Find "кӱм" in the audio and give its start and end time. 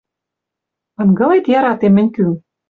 2.15-2.33